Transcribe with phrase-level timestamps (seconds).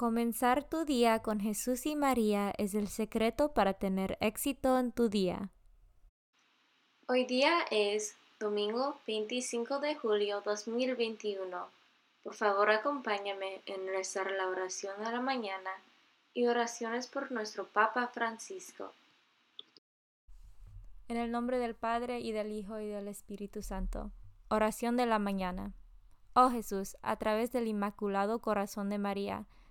[0.00, 5.10] Comenzar tu día con Jesús y María es el secreto para tener éxito en tu
[5.10, 5.50] día.
[7.06, 11.68] Hoy día es domingo 25 de julio 2021.
[12.24, 15.70] Por favor, acompáñame en rezar la oración de la mañana
[16.32, 18.94] y oraciones por nuestro Papa Francisco.
[21.08, 24.12] En el nombre del Padre y del Hijo y del Espíritu Santo.
[24.48, 25.74] Oración de la mañana.
[26.32, 29.46] Oh Jesús, a través del Inmaculado Corazón de María,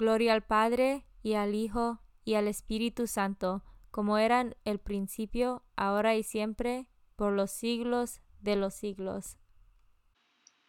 [0.00, 6.14] Gloria al Padre, y al Hijo, y al Espíritu Santo, como eran el principio, ahora
[6.14, 9.36] y siempre, por los siglos de los siglos.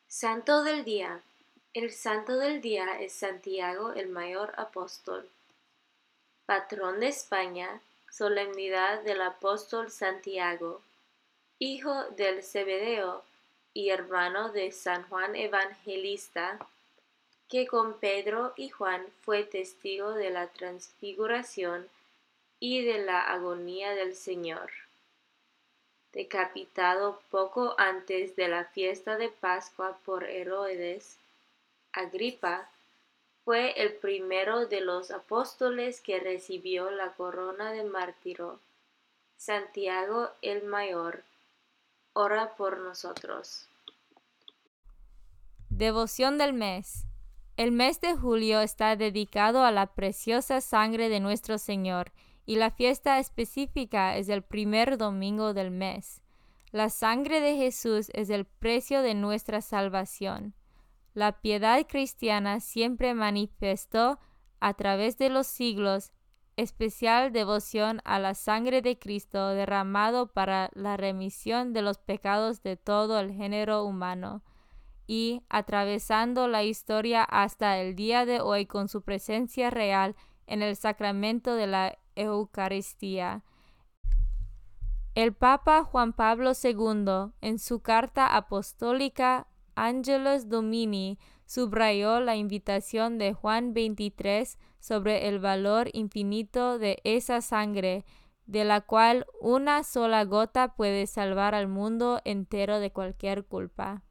[0.10, 1.24] Santo del Día.
[1.74, 5.30] El Santo del Día es Santiago el Mayor Apóstol.
[6.46, 7.80] Patrón de España,
[8.12, 10.82] solemnidad del Apóstol Santiago,
[11.58, 13.24] hijo del Cebedeo
[13.74, 16.60] y hermano de San Juan Evangelista,
[17.52, 21.90] que con Pedro y Juan fue testigo de la transfiguración
[22.62, 24.72] y de la agonía del Señor.
[26.14, 31.18] Decapitado poco antes de la fiesta de Pascua por Herodes,
[31.92, 32.70] Agripa
[33.44, 38.62] fue el primero de los apóstoles que recibió la corona de mártiro.
[39.36, 41.24] Santiago el Mayor,
[42.14, 43.68] ora por nosotros.
[45.70, 47.06] Devoción del mes.
[47.58, 52.12] El mes de julio está dedicado a la preciosa sangre de nuestro Señor
[52.46, 56.22] y la fiesta específica es el primer domingo del mes.
[56.72, 60.56] La sangre de Jesús es el precio de nuestra salvación.
[61.14, 64.20] La piedad cristiana siempre manifestó
[64.62, 66.14] a través de los siglos
[66.56, 72.78] especial devoción a la sangre de Cristo derramado para la remisión de los pecados de
[72.78, 74.42] todo el género humano
[75.12, 80.16] y atravesando la historia hasta el día de hoy con su presencia real
[80.48, 83.44] en el sacramento de la Eucaristía.
[85.14, 93.34] El Papa Juan Pablo II, en su carta apostólica Angelus Domini, subrayó la invitación de
[93.34, 98.06] Juan 23 sobre el valor infinito de esa sangre,
[98.46, 104.04] de la cual una sola gota puede salvar al mundo entero de cualquier culpa.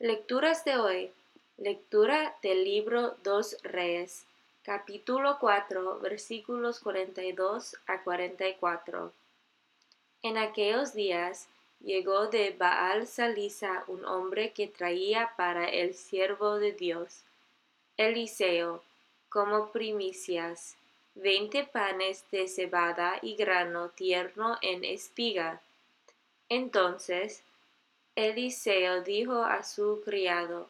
[0.00, 1.12] Lecturas de hoy.
[1.56, 4.26] Lectura del libro Dos Reyes,
[4.64, 9.12] capítulo 4, versículos 42 a 44.
[10.22, 11.46] En aquellos días
[11.78, 17.22] llegó de Baal Salisa un hombre que traía para el siervo de Dios,
[17.96, 18.82] Eliseo,
[19.28, 20.76] como primicias,
[21.14, 25.60] veinte panes de cebada y grano tierno en espiga.
[26.48, 27.44] Entonces
[28.16, 30.68] Eliseo dijo a su criado,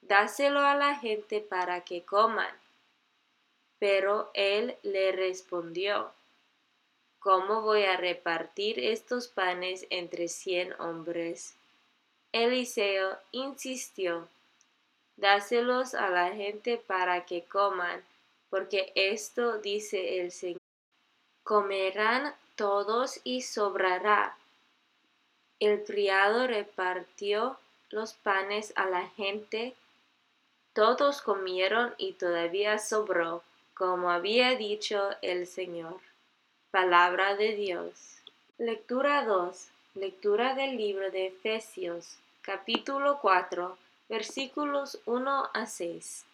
[0.00, 2.50] Dáselo a la gente para que coman.
[3.78, 6.10] Pero él le respondió,
[7.18, 11.54] ¿cómo voy a repartir estos panes entre cien hombres?
[12.32, 14.28] Eliseo insistió,
[15.16, 18.02] dáselos a la gente para que coman,
[18.48, 20.58] porque esto dice el Señor.
[21.44, 24.37] Comerán todos y sobrará.
[25.60, 27.58] El criado repartió
[27.90, 29.74] los panes a la gente.
[30.72, 33.42] Todos comieron y todavía sobró,
[33.74, 36.00] como había dicho el Señor.
[36.70, 38.18] Palabra de Dios.
[38.58, 39.68] Lectura 2.
[39.94, 43.76] Lectura del libro de Efesios, capítulo 4,
[44.08, 46.24] versículos 1 a 6.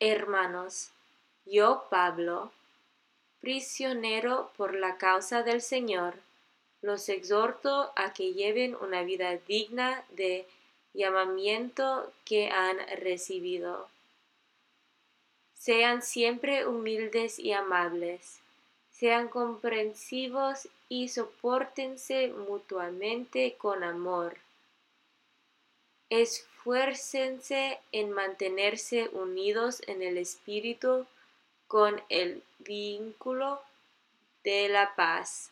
[0.00, 0.90] Hermanos,
[1.46, 2.50] yo, Pablo,
[3.40, 6.14] prisionero por la causa del Señor,
[6.84, 10.46] los exhorto a que lleven una vida digna de
[10.92, 13.88] llamamiento que han recibido.
[15.54, 18.40] Sean siempre humildes y amables
[18.94, 24.38] sean comprensivos y soportense mutuamente con amor.
[26.08, 31.06] Esfuércense en mantenerse unidos en el espíritu
[31.66, 33.60] con el vínculo
[34.44, 35.50] de la paz,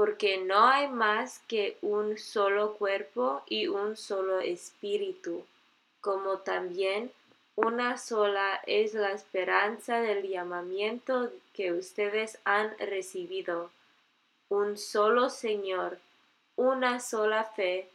[0.00, 5.44] porque no hay más que un solo cuerpo y un solo espíritu,
[6.00, 7.12] como también
[7.54, 13.70] una sola es la esperanza del llamamiento que ustedes han recibido.
[14.48, 15.98] Un solo Señor,
[16.56, 17.86] una sola fe,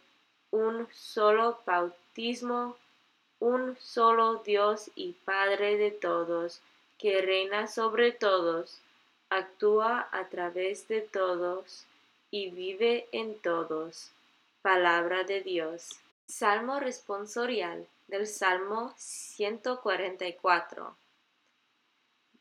[0.52, 2.78] un solo bautismo,
[3.40, 6.62] un solo Dios y Padre de todos,
[7.00, 8.78] que reina sobre todos,
[9.32, 11.88] actúa a través de todos
[12.36, 14.12] y vive en todos.
[14.62, 16.02] Palabra de Dios.
[16.28, 20.98] Salmo responsorial del Salmo 144.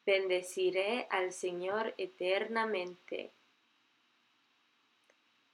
[0.05, 3.31] Bendeciré al Señor eternamente.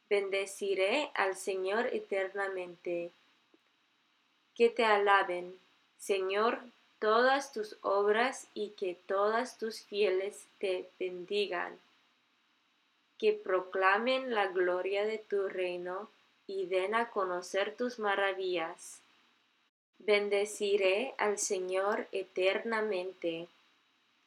[0.09, 3.11] Bendeciré al Señor eternamente.
[4.55, 5.55] Que te alaben,
[5.99, 6.61] Señor,
[6.99, 11.79] todas tus obras y que todas tus fieles te bendigan.
[13.21, 16.09] Que proclamen la gloria de tu reino
[16.49, 19.01] y den a conocer tus maravillas
[20.07, 23.49] Bendeciré al Señor eternamente.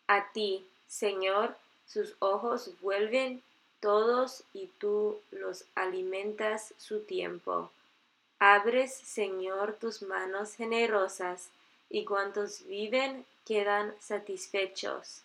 [0.05, 1.55] A ti, Señor,
[1.87, 3.41] sus ojos vuelven
[3.79, 7.71] todos y tú los alimentas su tiempo.
[8.37, 11.49] Abres, Señor, tus manos generosas,
[11.89, 15.23] y cuantos viven quedan satisfechos.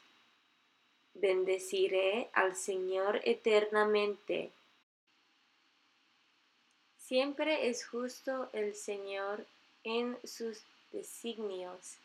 [1.21, 4.53] Bendeciré al Señor eternamente.
[6.99, 9.45] Siempre es justo el Señor
[9.83, 10.63] en sus
[10.93, 11.97] designios,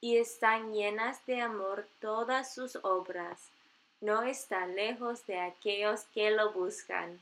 [0.00, 3.40] y están llenas de amor todas sus obras.
[4.00, 7.20] No está lejos de aquellos que lo buscan.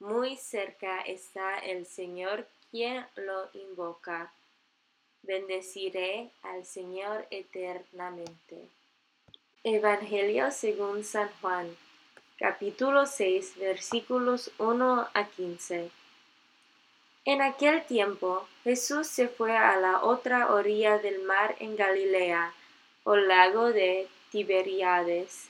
[0.00, 4.32] Muy cerca está el Señor quien lo invoca.
[5.22, 8.66] Bendeciré al Señor eternamente.
[9.74, 11.68] Evangelio según San Juan,
[12.38, 15.90] capítulo 6, versículos 1 a 15.
[17.26, 22.54] En aquel tiempo Jesús se fue a la otra orilla del mar en Galilea,
[23.04, 25.48] o lago de Tiberíades.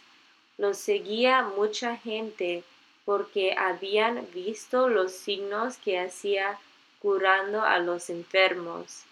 [0.56, 2.64] Lo seguía mucha gente,
[3.04, 6.58] porque habían visto los signos que hacía
[7.00, 9.04] curando a los enfermos.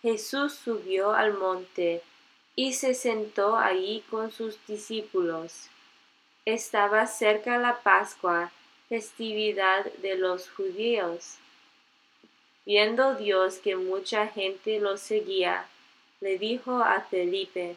[0.00, 2.02] Jesús subió al monte
[2.56, 5.68] y se sentó allí con sus discípulos.
[6.46, 8.50] Estaba cerca la Pascua,
[8.88, 11.36] festividad de los judíos.
[12.64, 15.68] Viendo Dios que mucha gente lo seguía,
[16.20, 17.76] le dijo a Felipe,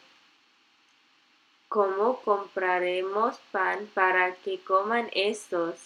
[1.68, 5.76] ¿Cómo compraremos pan para que coman estos?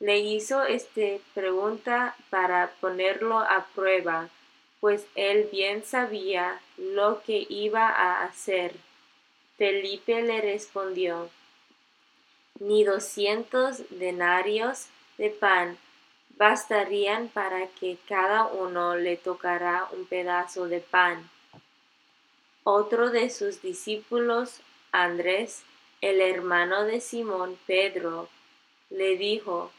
[0.00, 4.30] Le hizo esta pregunta para ponerlo a prueba,
[4.82, 8.74] pues él bien sabía lo que iba a hacer.
[9.56, 11.30] Felipe le respondió,
[12.58, 15.78] ni doscientos denarios de pan
[16.36, 21.30] bastarían para que cada uno le tocara un pedazo de pan.
[22.64, 25.62] Otro de sus discípulos, Andrés,
[26.00, 28.28] el hermano de Simón Pedro,
[28.90, 29.70] le dijo,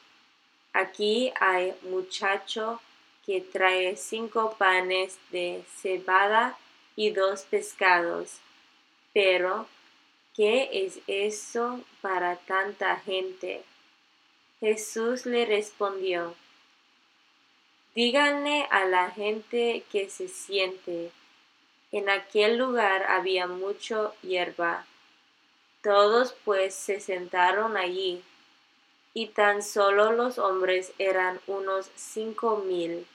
[0.72, 2.80] Aquí hay muchacho
[3.26, 6.58] que trae cinco panes de cebada
[6.96, 8.40] y dos pescados.
[9.14, 9.68] Pero,
[10.36, 13.64] ¿qué es eso para tanta gente?
[14.60, 16.36] Jesús le respondió,
[17.96, 21.12] Díganle a la gente que se siente.
[21.92, 24.88] En aquel lugar había mucho hierba.
[25.84, 28.24] Todos pues se sentaron allí.
[29.14, 33.06] Y tan solo los hombres eran unos cinco mil.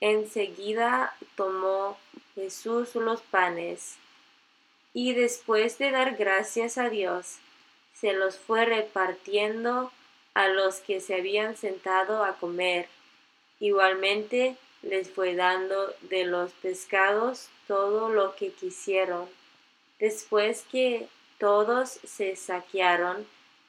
[0.00, 1.96] Enseguida tomó
[2.34, 3.96] Jesús los panes
[4.92, 7.38] y después de dar gracias a Dios,
[7.94, 9.92] se los fue repartiendo
[10.34, 12.88] a los que se habían sentado a comer.
[13.60, 19.28] Igualmente les fue dando de los pescados todo lo que quisieron.
[19.98, 21.08] Después que
[21.38, 23.26] todos se saquearon,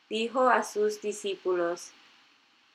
[0.10, 1.91] dijo a sus discípulos,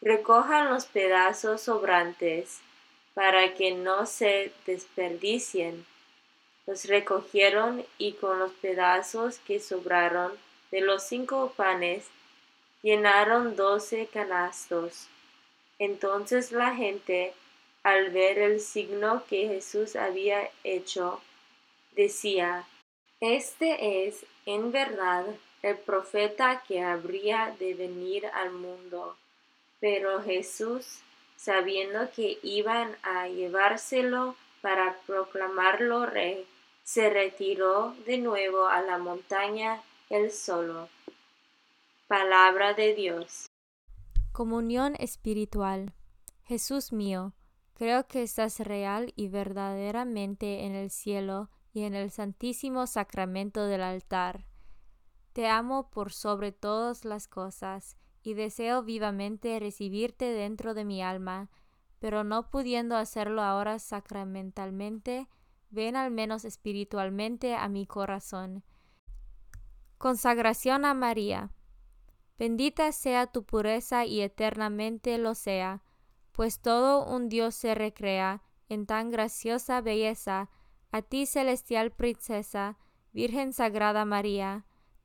[0.00, 2.60] recojan los pedazos sobrantes,
[3.14, 5.84] para que no se desperdicien.
[6.66, 10.32] Los recogieron y con los pedazos que sobraron
[10.70, 12.04] de los cinco panes
[12.82, 15.08] llenaron doce canastos.
[15.80, 17.32] Entonces la gente,
[17.82, 21.20] al ver el signo que Jesús había hecho,
[21.96, 22.66] decía,
[23.20, 25.26] Este es, en verdad,
[25.62, 29.16] el profeta que habría de venir al mundo.
[29.80, 31.00] Pero Jesús,
[31.36, 36.46] sabiendo que iban a llevárselo para proclamarlo rey,
[36.84, 40.88] se retiró de nuevo a la montaña él solo.
[42.06, 43.46] Palabra de Dios.
[44.32, 45.92] Comunión espiritual.
[46.44, 47.34] Jesús mío,
[47.74, 53.82] creo que estás real y verdaderamente en el cielo y en el santísimo sacramento del
[53.82, 54.47] altar.
[55.38, 61.48] Te amo por sobre todas las cosas y deseo vivamente recibirte dentro de mi alma,
[62.00, 65.28] pero no pudiendo hacerlo ahora sacramentalmente,
[65.70, 68.64] ven al menos espiritualmente a mi corazón.
[69.96, 71.52] Consagración a María.
[72.36, 75.84] Bendita sea tu pureza y eternamente lo sea,
[76.32, 80.50] pues todo un Dios se recrea en tan graciosa belleza,
[80.90, 82.76] a ti celestial princesa,
[83.12, 84.64] Virgen Sagrada María,